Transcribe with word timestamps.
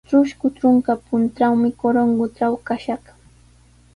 Trusku 0.07 0.45
trunka 0.55 0.91
puntrawmi 1.05 1.69
Corongotraw 1.79 2.53
kashaq. 2.67 3.03